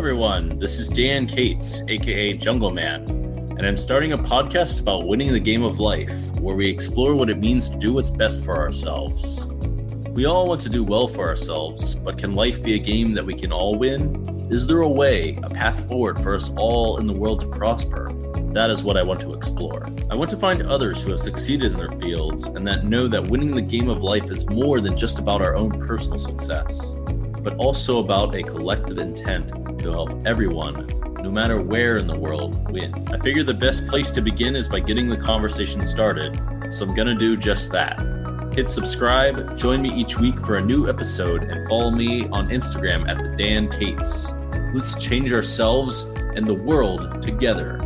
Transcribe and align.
everyone. 0.00 0.58
This 0.58 0.78
is 0.78 0.88
Dan 0.88 1.26
Cates, 1.26 1.82
aka 1.88 2.32
Jungleman, 2.32 3.06
and 3.58 3.66
I'm 3.66 3.76
starting 3.76 4.14
a 4.14 4.16
podcast 4.16 4.80
about 4.80 5.06
winning 5.06 5.30
the 5.30 5.38
game 5.38 5.62
of 5.62 5.78
life, 5.78 6.34
where 6.36 6.56
we 6.56 6.70
explore 6.70 7.14
what 7.14 7.28
it 7.28 7.38
means 7.38 7.68
to 7.68 7.76
do 7.76 7.92
what's 7.92 8.10
best 8.10 8.42
for 8.42 8.56
ourselves. 8.56 9.44
We 10.12 10.24
all 10.24 10.48
want 10.48 10.62
to 10.62 10.70
do 10.70 10.82
well 10.82 11.06
for 11.06 11.28
ourselves, 11.28 11.96
but 11.96 12.16
can 12.16 12.32
life 12.32 12.62
be 12.62 12.76
a 12.76 12.78
game 12.78 13.12
that 13.12 13.26
we 13.26 13.34
can 13.34 13.52
all 13.52 13.74
win? 13.74 14.48
Is 14.50 14.66
there 14.66 14.80
a 14.80 14.88
way, 14.88 15.38
a 15.42 15.50
path 15.50 15.86
forward 15.86 16.22
for 16.22 16.34
us 16.34 16.50
all 16.56 16.96
in 16.96 17.06
the 17.06 17.12
world 17.12 17.40
to 17.40 17.48
prosper? 17.48 18.10
That 18.54 18.70
is 18.70 18.82
what 18.82 18.96
I 18.96 19.02
want 19.02 19.20
to 19.20 19.34
explore. 19.34 19.86
I 20.10 20.14
want 20.14 20.30
to 20.30 20.38
find 20.38 20.62
others 20.62 21.02
who 21.02 21.10
have 21.10 21.20
succeeded 21.20 21.72
in 21.72 21.78
their 21.78 22.00
fields 22.00 22.44
and 22.44 22.66
that 22.66 22.86
know 22.86 23.06
that 23.08 23.28
winning 23.28 23.54
the 23.54 23.60
game 23.60 23.90
of 23.90 24.02
life 24.02 24.30
is 24.30 24.48
more 24.48 24.80
than 24.80 24.96
just 24.96 25.18
about 25.18 25.42
our 25.42 25.54
own 25.54 25.78
personal 25.86 26.18
success, 26.18 26.96
but 27.42 27.56
also 27.56 27.98
about 27.98 28.34
a 28.34 28.42
collective 28.42 28.98
intent 28.98 29.78
to 29.80 29.90
help 29.90 30.10
everyone, 30.26 30.84
no 31.22 31.30
matter 31.30 31.60
where 31.60 31.96
in 31.96 32.06
the 32.06 32.16
world, 32.16 32.70
win. 32.70 32.94
I 33.08 33.18
figure 33.18 33.42
the 33.42 33.54
best 33.54 33.86
place 33.86 34.10
to 34.12 34.20
begin 34.20 34.56
is 34.56 34.68
by 34.68 34.80
getting 34.80 35.08
the 35.08 35.16
conversation 35.16 35.84
started, 35.84 36.40
so 36.70 36.86
I'm 36.86 36.94
gonna 36.94 37.14
do 37.14 37.36
just 37.36 37.72
that. 37.72 38.00
Hit 38.54 38.68
subscribe, 38.68 39.56
join 39.56 39.80
me 39.82 39.92
each 39.92 40.18
week 40.18 40.38
for 40.40 40.56
a 40.56 40.62
new 40.62 40.88
episode, 40.88 41.44
and 41.44 41.68
follow 41.68 41.90
me 41.90 42.26
on 42.28 42.48
Instagram 42.48 43.08
at 43.08 43.16
the 43.16 43.36
Dan 43.36 43.68
Cates. 43.68 44.32
Let's 44.74 44.96
change 45.02 45.32
ourselves 45.32 46.12
and 46.34 46.46
the 46.46 46.54
world 46.54 47.22
together. 47.22 47.78